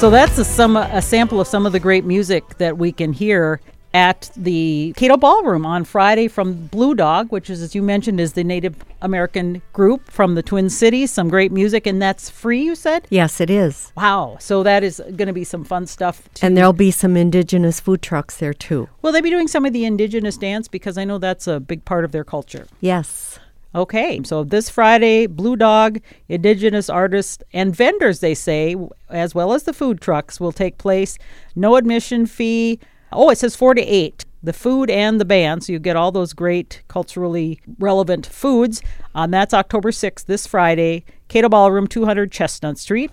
So 0.00 0.08
that's 0.08 0.38
a, 0.38 0.46
some 0.46 0.78
a 0.78 1.02
sample 1.02 1.42
of 1.42 1.46
some 1.46 1.66
of 1.66 1.72
the 1.72 1.78
great 1.78 2.06
music 2.06 2.56
that 2.56 2.78
we 2.78 2.90
can 2.90 3.12
hear 3.12 3.60
at 3.92 4.30
the 4.34 4.94
Kato 4.96 5.18
Ballroom 5.18 5.66
on 5.66 5.84
Friday 5.84 6.26
from 6.26 6.68
Blue 6.68 6.94
Dog, 6.94 7.30
which 7.30 7.50
is, 7.50 7.60
as 7.60 7.74
you 7.74 7.82
mentioned, 7.82 8.18
is 8.18 8.32
the 8.32 8.42
Native 8.42 8.76
American 9.02 9.60
group 9.74 10.10
from 10.10 10.36
the 10.36 10.42
Twin 10.42 10.70
Cities. 10.70 11.10
Some 11.10 11.28
great 11.28 11.52
music, 11.52 11.86
and 11.86 12.00
that's 12.00 12.30
free. 12.30 12.62
You 12.62 12.76
said? 12.76 13.08
Yes, 13.10 13.42
it 13.42 13.50
is. 13.50 13.92
Wow! 13.94 14.38
So 14.40 14.62
that 14.62 14.82
is 14.82 15.02
going 15.16 15.26
to 15.26 15.34
be 15.34 15.44
some 15.44 15.64
fun 15.64 15.86
stuff. 15.86 16.30
and 16.40 16.56
there'll 16.56 16.72
be 16.72 16.90
some 16.90 17.14
indigenous 17.14 17.78
food 17.78 18.00
trucks 18.00 18.38
there 18.38 18.54
too. 18.54 18.88
Will 19.02 19.12
they 19.12 19.20
be 19.20 19.28
doing 19.28 19.48
some 19.48 19.66
of 19.66 19.74
the 19.74 19.84
indigenous 19.84 20.38
dance 20.38 20.66
because 20.66 20.96
I 20.96 21.04
know 21.04 21.18
that's 21.18 21.46
a 21.46 21.60
big 21.60 21.84
part 21.84 22.06
of 22.06 22.12
their 22.12 22.24
culture? 22.24 22.66
Yes. 22.80 23.38
Okay, 23.74 24.20
so 24.24 24.42
this 24.42 24.68
Friday, 24.68 25.26
Blue 25.26 25.54
Dog, 25.54 26.00
indigenous 26.28 26.90
artists 26.90 27.42
and 27.52 27.74
vendors, 27.74 28.18
they 28.18 28.34
say, 28.34 28.74
as 29.08 29.32
well 29.34 29.52
as 29.52 29.62
the 29.62 29.72
food 29.72 30.00
trucks, 30.00 30.40
will 30.40 30.50
take 30.50 30.76
place. 30.76 31.18
No 31.54 31.76
admission 31.76 32.26
fee. 32.26 32.80
Oh, 33.12 33.30
it 33.30 33.38
says 33.38 33.54
four 33.54 33.74
to 33.74 33.82
eight. 33.82 34.24
The 34.42 34.52
food 34.52 34.90
and 34.90 35.20
the 35.20 35.26
band, 35.26 35.64
so 35.64 35.72
you 35.72 35.78
get 35.78 35.96
all 35.96 36.10
those 36.10 36.32
great 36.32 36.82
culturally 36.88 37.60
relevant 37.78 38.24
foods. 38.26 38.80
Um, 39.14 39.30
that's 39.30 39.52
October 39.52 39.90
6th, 39.90 40.24
this 40.24 40.46
Friday, 40.46 41.04
Kato 41.28 41.50
Ballroom, 41.50 41.86
200 41.86 42.32
Chestnut 42.32 42.78
Street. 42.78 43.10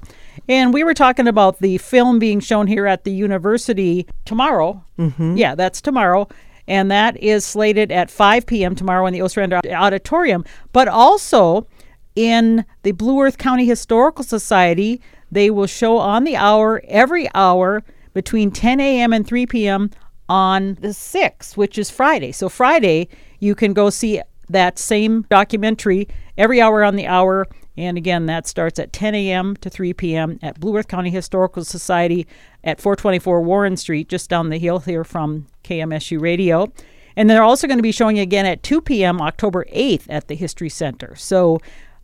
And 0.47 0.73
we 0.73 0.85
were 0.85 0.93
talking 0.93 1.27
about 1.27 1.59
the 1.59 1.79
film 1.79 2.17
being 2.17 2.39
shown 2.39 2.65
here 2.65 2.87
at 2.87 3.03
the 3.03 3.11
university 3.11 4.07
tomorrow. 4.23 4.85
Mm-hmm. 4.97 5.35
Yeah, 5.35 5.53
that's 5.53 5.81
tomorrow 5.81 6.29
and 6.67 6.91
that 6.91 7.17
is 7.17 7.45
slated 7.45 7.91
at 7.91 8.12
5 8.12 8.45
p.m. 8.45 8.75
tomorrow 8.75 9.05
in 9.05 9.13
the 9.13 9.21
Ostrander 9.21 9.59
Auditorium. 9.69 10.43
But 10.74 10.88
also 10.88 11.67
in 12.15 12.65
the 12.83 12.91
Blue 12.91 13.21
Earth 13.21 13.38
County 13.38 13.65
Historical 13.65 14.24
Society, 14.24 15.01
they 15.31 15.50
will 15.50 15.67
show 15.67 15.97
on 15.97 16.24
the 16.24 16.36
hour 16.36 16.81
every 16.88 17.29
hour 17.33 17.83
between 18.13 18.51
10 18.51 18.79
a.m. 18.79 19.13
and 19.13 19.25
3 19.27 19.45
p.m. 19.45 19.91
on 20.27 20.75
the 20.75 20.89
6th, 20.89 21.55
which 21.55 21.77
is 21.77 21.89
Friday. 21.89 22.31
So, 22.31 22.50
Friday, 22.50 23.07
you 23.39 23.55
can 23.55 23.74
go 23.74 23.89
see 23.89 24.21
that 24.50 24.79
same 24.79 25.24
documentary 25.29 26.07
every 26.38 26.62
hour 26.62 26.83
on 26.83 26.95
the 26.95 27.07
hour. 27.07 27.47
And 27.75 27.97
again, 27.97 28.25
that 28.25 28.47
starts 28.47 28.79
at 28.79 28.91
10 28.91 29.13
a.m. 29.13 29.55
to 29.57 29.69
3 29.69 29.93
p.m. 29.93 30.39
at 30.41 30.59
Blue 30.59 30.75
Earth 30.75 30.88
County 30.88 31.12
Historical 31.12 31.63
Society 31.63 32.25
at 32.63 32.81
424 32.81 33.41
Warren 33.41 33.77
Street, 33.77 34.09
just 34.09 34.29
down 34.29 34.50
the 34.50 34.57
hill 34.57 34.79
here 34.79 35.03
from 35.03 35.45
KMSU 35.67 36.19
Radio. 36.19 36.71
And 37.15 37.29
they're 37.29 37.43
also 37.43 37.67
going 37.67 37.79
to 37.79 37.83
be 37.83 37.91
showing 37.91 38.19
again 38.19 38.45
at 38.45 38.62
2 38.63 38.81
p.m. 38.81 39.21
October 39.21 39.65
8th 39.74 40.05
at 40.07 40.27
the 40.27 40.36
History 40.36 40.69
Center. 40.69 41.15
So, 41.15 41.59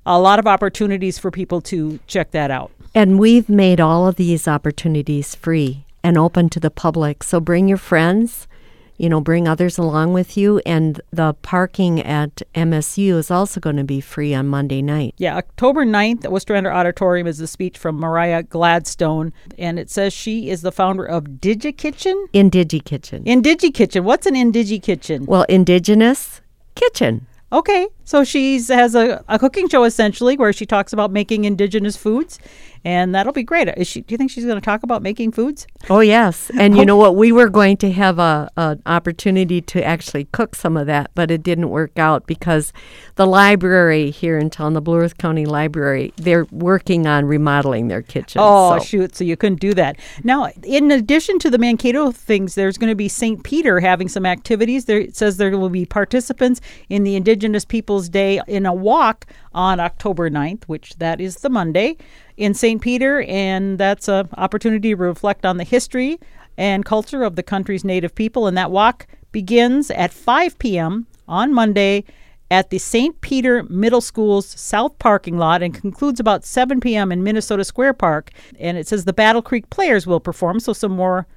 a 0.05 0.19
lot 0.19 0.37
of 0.37 0.47
opportunities 0.47 1.17
for 1.17 1.31
people 1.31 1.61
to 1.61 1.99
check 2.07 2.31
that 2.31 2.51
out. 2.51 2.71
And 2.93 3.19
we've 3.19 3.47
made 3.47 3.79
all 3.79 4.07
of 4.07 4.17
these 4.17 4.47
opportunities 4.47 5.33
free 5.33 5.85
and 6.03 6.17
open 6.17 6.49
to 6.49 6.59
the 6.59 6.69
public. 6.69 7.23
So 7.23 7.39
bring 7.39 7.69
your 7.69 7.77
friends, 7.77 8.47
you 8.97 9.09
know, 9.09 9.21
bring 9.21 9.47
others 9.47 9.77
along 9.77 10.13
with 10.13 10.37
you. 10.37 10.61
And 10.65 11.01
the 11.11 11.33
parking 11.41 11.99
at 12.01 12.41
MSU 12.55 13.17
is 13.17 13.31
also 13.31 13.59
going 13.59 13.77
to 13.77 13.83
be 13.83 14.01
free 14.01 14.33
on 14.33 14.47
Monday 14.47 14.81
night. 14.81 15.15
Yeah, 15.17 15.37
October 15.37 15.85
9th 15.85 16.25
at 16.25 16.31
Ostrander 16.31 16.71
Auditorium 16.71 17.27
is 17.27 17.39
a 17.39 17.47
speech 17.47 17.77
from 17.77 17.95
Mariah 17.95 18.43
Gladstone. 18.43 19.33
And 19.57 19.79
it 19.79 19.89
says 19.89 20.13
she 20.13 20.49
is 20.49 20.61
the 20.61 20.71
founder 20.71 21.05
of 21.05 21.23
DigiKitchen. 21.23 22.27
IndigiKitchen. 22.33 23.25
IndigiKitchen. 23.25 24.03
What's 24.03 24.25
an 24.25 24.35
IndigiKitchen? 24.35 25.27
Well, 25.27 25.45
Indigenous 25.49 26.41
Kitchen. 26.75 27.27
Okay, 27.51 27.87
so 28.03 28.23
she 28.23 28.61
has 28.61 28.95
a, 28.95 29.23
a 29.27 29.39
cooking 29.39 29.67
show 29.69 29.83
essentially 29.83 30.37
where 30.37 30.53
she 30.53 30.65
talks 30.65 30.93
about 30.93 31.11
making 31.11 31.45
indigenous 31.45 31.97
foods 31.97 32.39
and 32.85 33.15
that'll 33.15 33.33
be 33.33 33.43
great. 33.43 33.69
Is 33.77 33.87
she? 33.87 34.01
Do 34.01 34.13
you 34.13 34.17
think 34.17 34.29
she's 34.29 34.45
going 34.45 34.57
to 34.57 34.61
talk 34.61 34.83
about 34.83 35.01
making 35.01 35.31
foods? 35.31 35.67
Oh 35.89 36.01
yes, 36.01 36.51
and 36.57 36.77
you 36.77 36.85
know 36.85 36.97
what? 36.97 37.15
We 37.15 37.31
were 37.31 37.49
going 37.49 37.77
to 37.77 37.91
have 37.91 38.19
a 38.19 38.49
an 38.57 38.81
opportunity 38.85 39.61
to 39.61 39.83
actually 39.83 40.25
cook 40.25 40.55
some 40.55 40.75
of 40.75 40.85
that, 40.87 41.11
but 41.15 41.31
it 41.31 41.43
didn't 41.43 41.69
work 41.69 41.97
out 41.97 42.27
because 42.27 42.73
the 43.15 43.25
library 43.25 44.11
here 44.11 44.37
in 44.37 44.49
town, 44.49 44.73
the 44.73 44.81
Blue 44.81 44.97
Earth 44.97 45.17
County 45.17 45.45
Library, 45.45 46.13
they're 46.17 46.45
working 46.51 47.07
on 47.07 47.25
remodeling 47.25 47.87
their 47.87 48.01
kitchen. 48.01 48.41
Oh 48.43 48.77
so. 48.79 48.83
shoot! 48.83 49.15
So 49.15 49.23
you 49.23 49.37
couldn't 49.37 49.61
do 49.61 49.73
that. 49.75 49.97
Now, 50.23 50.49
in 50.63 50.91
addition 50.91 51.39
to 51.39 51.49
the 51.49 51.57
Mankato 51.57 52.11
things, 52.11 52.55
there's 52.55 52.77
going 52.77 52.91
to 52.91 52.95
be 52.95 53.07
St. 53.07 53.43
Peter 53.43 53.79
having 53.79 54.09
some 54.09 54.25
activities. 54.25 54.85
There 54.85 54.99
it 54.99 55.15
says 55.15 55.37
there 55.37 55.57
will 55.57 55.69
be 55.69 55.85
participants 55.85 56.59
in 56.89 57.03
the 57.03 57.15
Indigenous 57.15 57.63
Peoples 57.93 58.09
Day 58.09 58.41
in 58.47 58.65
a 58.65 58.73
walk 58.73 59.27
on 59.53 59.79
October 59.79 60.27
9th, 60.27 60.63
which 60.63 60.95
that 60.95 61.21
is 61.21 61.35
the 61.37 61.49
Monday 61.49 61.95
in 62.37 62.55
St. 62.55 62.81
Peter, 62.81 63.21
and 63.27 63.77
that's 63.77 64.07
an 64.07 64.29
opportunity 64.35 64.89
to 64.89 64.95
reflect 64.95 65.45
on 65.45 65.57
the 65.57 65.63
history 65.63 66.19
and 66.57 66.85
culture 66.85 67.21
of 67.21 67.35
the 67.35 67.43
country's 67.43 67.83
native 67.83 68.15
people. 68.15 68.47
And 68.47 68.57
that 68.57 68.71
walk 68.71 69.05
begins 69.31 69.91
at 69.91 70.11
5 70.11 70.57
p.m. 70.57 71.05
on 71.27 71.53
Monday 71.53 72.03
at 72.49 72.71
the 72.71 72.79
St. 72.79 73.21
Peter 73.21 73.61
Middle 73.61 74.01
School's 74.01 74.47
south 74.59 74.97
parking 74.97 75.37
lot 75.37 75.61
and 75.61 75.71
concludes 75.71 76.19
about 76.19 76.43
7 76.43 76.79
p.m. 76.79 77.11
in 77.11 77.21
Minnesota 77.21 77.63
Square 77.63 77.93
Park. 77.93 78.31
And 78.59 78.75
it 78.75 78.87
says 78.87 79.05
the 79.05 79.13
Battle 79.13 79.43
Creek 79.43 79.69
Players 79.69 80.07
will 80.07 80.19
perform, 80.19 80.59
so 80.59 80.73
some 80.73 80.93
more 80.93 81.27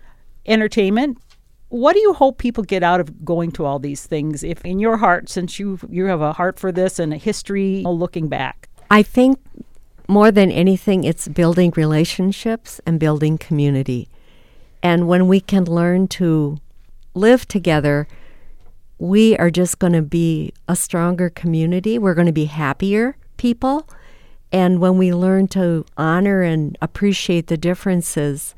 entertainment. 0.47 1.19
What 1.69 1.95
do 1.95 2.01
you 2.01 2.13
hope 2.15 2.39
people 2.39 2.63
get 2.63 2.83
out 2.83 3.01
of 3.01 3.25
going 3.25 3.51
to 3.53 3.65
all 3.65 3.79
these 3.79 4.07
things? 4.07 4.45
If 4.45 4.65
in 4.65 4.79
your 4.79 4.99
heart, 4.99 5.29
since 5.29 5.59
you 5.59 5.79
you 5.89 6.07
have 6.07 6.21
a 6.21 6.33
heart 6.33 6.59
for 6.59 6.71
this 6.71 6.99
and 6.99 7.13
a 7.13 7.17
history 7.17 7.83
looking 7.85 8.29
back, 8.29 8.69
I 8.91 9.03
think 9.03 9.41
more 10.09 10.31
than 10.31 10.53
anything, 10.53 11.05
it's 11.05 11.27
building 11.27 11.73
relationships 11.77 12.81
and 12.87 13.01
building 13.01 13.39
community. 13.39 14.09
And 14.83 15.09
when 15.09 15.27
we 15.27 15.41
can 15.41 15.65
learn 15.65 16.07
to 16.09 16.59
live 17.15 17.49
together, 17.49 18.07
we 18.99 19.37
are 19.37 19.51
just 19.51 19.79
going 19.81 19.93
to 19.95 20.03
be 20.03 20.53
a 20.69 20.77
stronger 20.77 21.29
community. 21.29 21.99
We're 21.99 22.15
going 22.15 22.29
to 22.29 22.33
be 22.33 22.45
happier 22.45 23.17
people. 23.37 23.89
And 24.53 24.81
when 24.81 24.97
we 24.97 25.13
learn 25.13 25.49
to 25.49 25.85
honor 25.97 26.43
and 26.43 26.79
appreciate 26.81 27.49
the 27.49 27.57
differences 27.57 28.55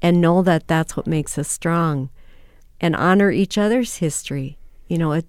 and 0.00 0.20
know 0.20 0.40
that 0.42 0.68
that's 0.68 0.96
what 0.96 1.08
makes 1.08 1.36
us 1.36 1.48
strong 1.48 2.10
and 2.82 2.94
honor 2.96 3.30
each 3.30 3.56
other's 3.56 3.96
history, 3.96 4.58
you 4.88 4.98
know, 4.98 5.12
it, 5.12 5.26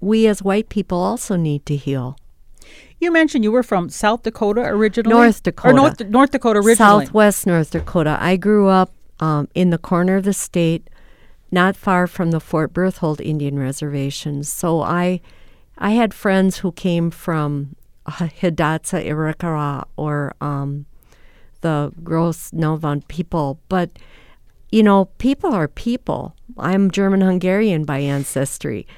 we 0.00 0.26
as 0.26 0.42
white 0.42 0.68
people 0.70 0.98
also 0.98 1.36
need 1.36 1.66
to 1.66 1.76
heal. 1.76 2.16
You 3.00 3.12
mentioned 3.12 3.44
you 3.44 3.52
were 3.52 3.62
from 3.62 3.90
South 3.90 4.22
Dakota 4.22 4.62
originally. 4.62 5.14
North 5.14 5.42
Dakota. 5.42 5.68
Or 5.68 5.72
North, 5.74 6.00
North 6.00 6.30
Dakota 6.30 6.60
originally. 6.60 7.04
Southwest 7.04 7.46
North 7.46 7.72
Dakota. 7.72 8.16
I 8.20 8.36
grew 8.36 8.68
up 8.68 8.92
um, 9.20 9.48
in 9.54 9.70
the 9.70 9.78
corner 9.78 10.16
of 10.16 10.24
the 10.24 10.32
state, 10.32 10.88
not 11.50 11.76
far 11.76 12.06
from 12.06 12.30
the 12.30 12.40
Fort 12.40 12.72
Berthold 12.72 13.20
Indian 13.20 13.58
Reservation. 13.58 14.42
So 14.44 14.80
I, 14.80 15.20
I 15.76 15.90
had 15.90 16.14
friends 16.14 16.58
who 16.58 16.72
came 16.72 17.10
from 17.10 17.76
Hidatsa 18.06 19.04
Arikara 19.04 19.84
or 19.96 20.34
um, 20.40 20.86
the 21.60 21.92
Gros 22.02 22.50
Ventre 22.52 23.06
people. 23.08 23.58
But, 23.68 23.90
you 24.74 24.82
know, 24.82 25.04
people 25.18 25.52
are 25.54 25.68
people. 25.68 26.34
I'm 26.58 26.90
German 26.90 27.20
Hungarian 27.20 27.84
by 27.84 28.00
ancestry. 28.00 28.88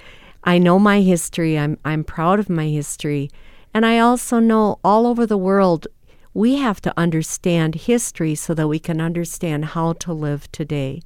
I 0.43 0.57
know 0.57 0.79
my 0.79 1.03
history. 1.03 1.59
I'm, 1.59 1.77
I'm 1.85 2.03
proud 2.03 2.39
of 2.39 2.49
my 2.49 2.69
history. 2.69 3.29
And 3.75 3.85
I 3.85 3.99
also 3.99 4.39
know 4.39 4.81
all 4.83 5.07
over 5.07 5.27
the 5.27 5.37
world, 5.37 5.87
we 6.33 6.57
have 6.57 6.81
to 6.81 6.95
understand 6.97 7.75
history 7.75 8.35
so 8.35 8.55
that 8.55 8.69
we 8.69 8.79
can 8.79 9.03
understand 9.03 9.67
how 9.67 9.93
to 9.93 10.15
live 10.15 10.51
today. 10.51 11.03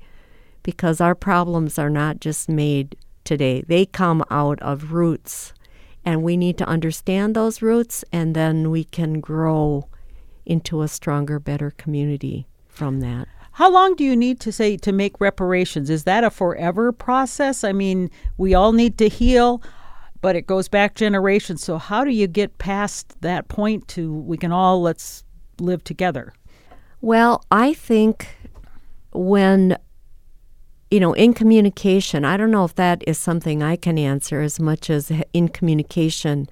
Because 0.63 1.01
our 1.01 1.17
problems 1.17 1.77
are 1.77 1.91
not 1.91 2.21
just 2.21 2.49
made 2.49 2.95
today, 3.25 3.65
they 3.67 3.85
come 3.85 4.23
out 4.31 4.63
of 4.63 4.93
roots. 4.93 5.53
And 6.05 6.23
we 6.23 6.37
need 6.37 6.57
to 6.59 6.69
understand 6.69 7.35
those 7.35 7.61
roots, 7.61 8.05
and 8.13 8.37
then 8.37 8.71
we 8.71 8.85
can 8.85 9.19
grow 9.19 9.89
into 10.47 10.83
a 10.83 10.87
stronger, 10.87 11.41
better 11.41 11.73
community 11.73 12.47
from 12.69 13.01
that. 13.01 13.27
How 13.61 13.71
long 13.71 13.95
do 13.95 14.05
you 14.05 14.17
need 14.17 14.41
to 14.41 14.53
say 14.53 14.79
to 14.79 14.91
make 14.91 15.21
reparations? 15.21 15.91
Is 15.91 16.05
that 16.05 16.25
a 16.25 16.31
forever 16.31 16.93
process? 16.93 17.63
I 17.63 17.73
mean, 17.73 18.11
we 18.39 18.55
all 18.55 18.73
need 18.73 18.97
to 18.97 19.09
heal 19.09 19.63
but 20.23 20.37
it 20.37 20.47
goes 20.47 20.67
back 20.69 20.95
generations. 20.95 21.63
So 21.63 21.79
how 21.79 22.05
do 22.05 22.11
you 22.11 22.27
get 22.27 22.57
past 22.59 23.21
that 23.21 23.49
point 23.49 23.87
to 23.89 24.13
we 24.13 24.37
can 24.37 24.53
all 24.53 24.81
let's 24.81 25.25
live 25.59 25.85
together? 25.85 26.33
Well, 27.01 27.45
I 27.51 27.75
think 27.75 28.29
when 29.13 29.77
you 30.91 30.99
know, 30.99 31.13
in 31.13 31.35
communication, 31.35 32.25
I 32.25 32.37
don't 32.37 32.51
know 32.51 32.65
if 32.65 32.75
that 32.77 33.05
is 33.07 33.19
something 33.19 33.63
I 33.63 33.77
can 33.77 33.99
answer 33.99 34.41
as 34.41 34.59
much 34.59 34.91
as 34.91 35.13
in 35.33 35.49
communication 35.49 36.49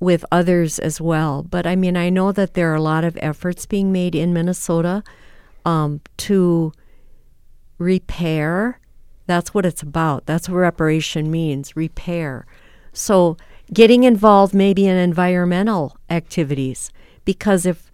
with 0.00 0.24
others 0.32 0.78
as 0.78 1.00
well. 1.00 1.42
But 1.42 1.66
I 1.66 1.76
mean, 1.76 1.96
I 1.96 2.08
know 2.08 2.32
that 2.32 2.54
there 2.54 2.72
are 2.72 2.76
a 2.76 2.82
lot 2.82 3.04
of 3.04 3.18
efforts 3.20 3.66
being 3.66 3.92
made 3.92 4.14
in 4.14 4.32
Minnesota 4.32 5.04
um, 5.64 6.00
to 6.18 6.72
repair. 7.78 8.80
That's 9.26 9.54
what 9.54 9.66
it's 9.66 9.82
about. 9.82 10.26
That's 10.26 10.48
what 10.48 10.56
reparation 10.56 11.30
means 11.30 11.76
repair. 11.76 12.46
So, 12.92 13.36
getting 13.72 14.04
involved 14.04 14.54
maybe 14.54 14.86
in 14.86 14.96
environmental 14.96 15.96
activities, 16.10 16.90
because 17.24 17.64
if 17.64 17.90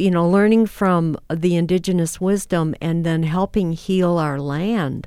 you 0.00 0.10
know, 0.10 0.28
learning 0.28 0.66
from 0.66 1.16
the 1.28 1.56
indigenous 1.56 2.20
wisdom 2.20 2.74
and 2.80 3.04
then 3.04 3.22
helping 3.22 3.72
heal 3.72 4.18
our 4.18 4.40
land, 4.40 5.06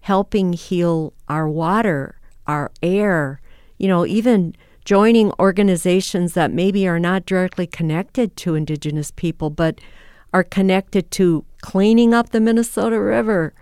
helping 0.00 0.54
heal 0.54 1.12
our 1.28 1.48
water, 1.48 2.18
our 2.46 2.72
air, 2.82 3.40
you 3.78 3.86
know, 3.86 4.06
even 4.06 4.54
joining 4.84 5.30
organizations 5.38 6.32
that 6.32 6.50
maybe 6.50 6.88
are 6.88 6.98
not 6.98 7.26
directly 7.26 7.66
connected 7.66 8.34
to 8.36 8.54
indigenous 8.54 9.10
people, 9.10 9.50
but 9.50 9.78
are 10.32 10.44
connected 10.44 11.10
to 11.10 11.44
cleaning 11.60 12.14
up 12.14 12.30
the 12.30 12.40
Minnesota 12.40 13.00
River, 13.00 13.54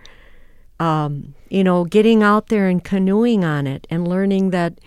um, 0.81 1.35
you 1.49 1.65
know, 1.65 1.85
getting 1.85 2.23
out 2.23 2.49
there 2.49 2.69
and 2.69 2.83
canoeing 2.83 3.45
on 3.45 3.67
it 3.67 3.87
and 3.91 4.07
learning 4.07 4.51
that 4.51 4.79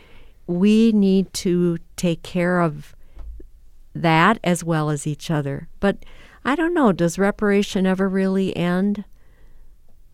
we 0.47 0.91
need 0.91 1.31
to 1.33 1.77
take 1.95 2.23
care 2.23 2.59
of 2.61 2.95
that 3.93 4.39
as 4.43 4.63
well 4.63 4.89
as 4.89 5.05
each 5.05 5.29
other. 5.29 5.67
But 5.79 5.97
I 6.43 6.55
don't 6.55 6.73
know, 6.73 6.91
does 6.91 7.19
reparation 7.19 7.85
ever 7.85 8.07
really 8.07 8.55
end? 8.55 9.03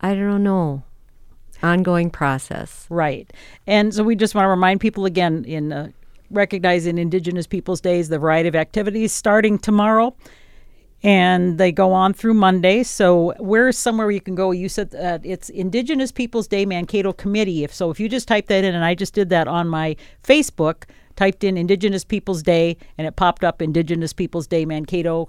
I 0.00 0.14
don't 0.14 0.42
know. 0.42 0.84
Ongoing 1.62 2.10
process. 2.10 2.86
Right. 2.88 3.32
And 3.66 3.92
so 3.92 4.04
we 4.04 4.14
just 4.14 4.34
want 4.34 4.44
to 4.44 4.50
remind 4.50 4.80
people 4.80 5.06
again 5.06 5.44
in 5.44 5.72
uh, 5.72 5.88
recognizing 6.30 6.98
Indigenous 6.98 7.46
Peoples 7.46 7.80
Days, 7.80 8.08
the 8.08 8.18
variety 8.18 8.48
of 8.48 8.54
activities 8.54 9.12
starting 9.12 9.58
tomorrow 9.58 10.14
and 11.02 11.58
they 11.58 11.70
go 11.70 11.92
on 11.92 12.12
through 12.12 12.34
Monday. 12.34 12.82
So 12.82 13.34
where's 13.38 13.78
somewhere 13.78 14.10
you 14.10 14.20
can 14.20 14.34
go? 14.34 14.50
You 14.50 14.68
said 14.68 14.90
it's 15.24 15.48
Indigenous 15.48 16.10
Peoples 16.10 16.48
Day 16.48 16.66
Mankato 16.66 17.12
Committee. 17.12 17.64
If 17.64 17.72
so, 17.72 17.90
if 17.90 18.00
you 18.00 18.08
just 18.08 18.26
type 18.26 18.46
that 18.48 18.64
in, 18.64 18.74
and 18.74 18.84
I 18.84 18.94
just 18.94 19.14
did 19.14 19.28
that 19.30 19.46
on 19.46 19.68
my 19.68 19.96
Facebook, 20.24 20.84
typed 21.14 21.44
in 21.44 21.56
Indigenous 21.56 22.04
Peoples 22.04 22.42
Day, 22.42 22.76
and 22.96 23.06
it 23.06 23.16
popped 23.16 23.44
up 23.44 23.62
Indigenous 23.62 24.12
Peoples 24.12 24.46
Day 24.46 24.64
Mankato 24.64 25.28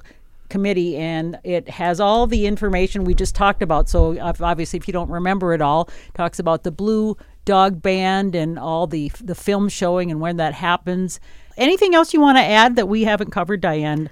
committee, 0.49 0.97
and 0.97 1.37
it 1.43 1.69
has 1.69 1.99
all 1.99 2.25
the 2.25 2.47
information 2.47 3.03
we 3.03 3.13
just 3.13 3.35
talked 3.35 3.61
about. 3.61 3.87
So 3.87 4.19
obviously, 4.19 4.77
if 4.77 4.87
you 4.87 4.91
don't 4.91 5.11
remember 5.11 5.53
it 5.53 5.61
all, 5.61 5.89
it 6.07 6.15
talks 6.15 6.39
about 6.39 6.63
the 6.63 6.71
Blue 6.71 7.15
Dog 7.45 7.81
Band 7.81 8.33
and 8.33 8.57
all 8.57 8.87
the 8.87 9.11
the 9.21 9.35
film 9.35 9.69
showing 9.69 10.09
and 10.09 10.19
when 10.19 10.37
that 10.37 10.55
happens. 10.55 11.19
Anything 11.57 11.93
else 11.93 12.13
you 12.13 12.21
want 12.21 12.37
to 12.37 12.43
add 12.43 12.75
that 12.75 12.87
we 12.87 13.03
haven't 13.03 13.31
covered, 13.31 13.61
Diane? 13.61 14.09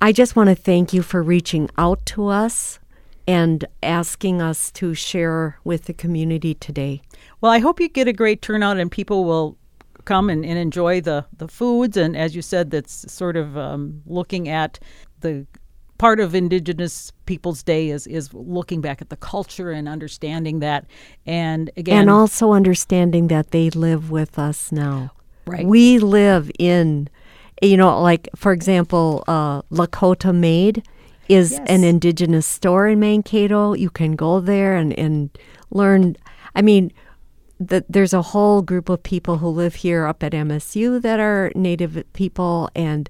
I 0.00 0.12
just 0.12 0.36
want 0.36 0.50
to 0.50 0.54
thank 0.54 0.92
you 0.92 1.02
for 1.02 1.22
reaching 1.22 1.70
out 1.78 2.04
to 2.06 2.28
us 2.28 2.78
and 3.26 3.64
asking 3.82 4.42
us 4.42 4.70
to 4.72 4.94
share 4.94 5.58
with 5.64 5.84
the 5.84 5.94
community 5.94 6.54
today. 6.54 7.00
Well, 7.40 7.50
I 7.50 7.58
hope 7.58 7.80
you 7.80 7.88
get 7.88 8.08
a 8.08 8.12
great 8.12 8.42
turnout 8.42 8.76
and 8.76 8.90
people 8.90 9.24
will 9.24 9.56
come 10.04 10.28
and, 10.28 10.44
and 10.44 10.58
enjoy 10.58 11.00
the, 11.00 11.24
the 11.36 11.48
foods. 11.48 11.96
And 11.96 12.16
as 12.16 12.36
you 12.36 12.42
said, 12.42 12.70
that's 12.70 13.10
sort 13.10 13.36
of 13.36 13.56
um, 13.56 14.02
looking 14.06 14.48
at 14.48 14.78
the 15.20 15.46
part 15.98 16.20
of 16.20 16.34
Indigenous 16.34 17.12
Peoples 17.24 17.62
Day 17.62 17.88
is 17.88 18.06
is 18.06 18.34
looking 18.34 18.80
back 18.80 19.00
at 19.00 19.08
the 19.08 19.16
culture 19.16 19.70
and 19.70 19.88
understanding 19.88 20.58
that, 20.60 20.86
and 21.24 21.70
again, 21.76 22.02
and 22.02 22.10
also 22.10 22.52
understanding 22.52 23.28
that 23.28 23.52
they 23.52 23.70
live 23.70 24.10
with 24.10 24.38
us 24.38 24.72
now. 24.72 25.12
Right, 25.46 25.66
we 25.66 25.98
live 25.98 26.50
in, 26.58 27.08
you 27.62 27.76
know, 27.76 28.00
like 28.02 28.28
for 28.36 28.52
example, 28.52 29.24
uh, 29.28 29.62
Lakota 29.70 30.34
Made 30.34 30.82
is 31.28 31.52
Yes. 31.52 31.60
an 31.68 31.84
Indigenous 31.84 32.46
store 32.46 32.86
in 32.88 33.00
Mankato. 33.00 33.74
You 33.74 33.90
can 33.90 34.12
go 34.16 34.40
there 34.40 34.76
and 34.76 34.92
and 34.98 35.30
learn. 35.70 36.16
I 36.54 36.62
mean. 36.62 36.92
The, 37.60 37.84
there's 37.88 38.12
a 38.12 38.20
whole 38.20 38.62
group 38.62 38.88
of 38.88 39.04
people 39.04 39.38
who 39.38 39.48
live 39.48 39.76
here 39.76 40.06
up 40.06 40.24
at 40.24 40.32
MSU 40.32 41.00
that 41.00 41.20
are 41.20 41.52
Native 41.54 42.02
people, 42.12 42.68
and 42.74 43.08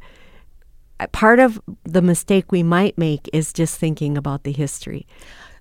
part 1.13 1.41
of 1.41 1.59
the 1.85 2.03
mistake 2.03 2.53
we 2.53 2.63
might 2.63 2.97
make 2.99 3.29
is 3.33 3.55
just 3.55 3.79
thinking 3.79 4.19
about 4.19 4.45
the 4.45 4.53
history. 4.53 5.07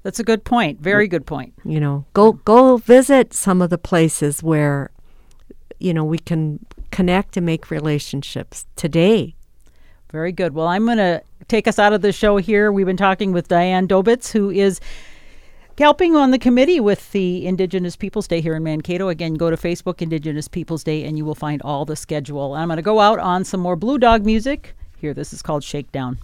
that's 0.04 0.20
a 0.20 0.24
good 0.24 0.44
point. 0.44 0.82
Very 0.82 1.08
good 1.08 1.26
point. 1.26 1.54
You 1.64 1.80
know, 1.80 2.06
go 2.14 2.34
go 2.34 2.76
visit 2.76 3.34
some 3.34 3.62
of 3.62 3.70
the 3.70 3.78
places 3.78 4.44
where 4.44 4.90
you 5.84 5.94
know 5.94 6.04
we 6.04 6.18
can 6.18 6.66
connect 6.92 7.38
and 7.38 7.46
make 7.46 7.70
relationships 7.70 8.66
today. 8.76 9.36
Very 10.12 10.32
good. 10.32 10.54
Well, 10.54 10.68
I'm 10.68 10.86
going 10.86 11.00
to 11.00 11.24
take 11.48 11.68
us 11.68 11.80
out 11.80 11.92
of 11.92 12.02
the 12.02 12.12
show 12.12 12.38
here. 12.38 12.72
We've 12.72 12.86
been 12.86 12.96
talking 12.96 13.32
with 13.32 13.48
Diane 13.48 13.88
Dobitz, 13.88 14.32
who 14.32 14.52
is 14.52 14.80
helping 15.78 16.16
on 16.16 16.30
the 16.30 16.38
committee 16.38 16.80
with 16.80 17.12
the 17.14 17.48
Indigenous 17.48 17.96
Peoples 17.96 18.28
Day 18.28 18.40
here 18.40 18.54
in 18.54 18.64
Mankato. 18.64 19.10
Again, 19.10 19.34
go 19.34 19.50
to 19.50 19.58
Facebook 19.58 20.02
Indigenous 20.04 20.48
Peoples 20.48 20.84
Day 20.84 21.04
and 21.04 21.18
you 21.18 21.26
will 21.26 21.34
find 21.34 21.64
all 21.64 21.84
the 21.84 21.96
schedule. 21.96 22.54
I'm 22.54 22.68
going 22.68 22.78
to 22.78 22.84
go 22.84 23.00
out 23.00 23.18
on 23.18 23.44
some 23.44 23.60
more 23.60 23.76
Blue 23.76 23.98
Dog 23.98 24.24
music. 24.24 24.76
Here, 24.98 25.16
this 25.16 25.34
is 25.34 25.42
called 25.42 25.64
Shakedown. 25.64 26.20